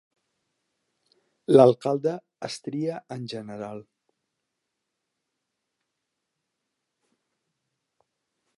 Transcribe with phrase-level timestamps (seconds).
[1.55, 2.13] L'alcalde
[2.49, 3.83] es tria en general.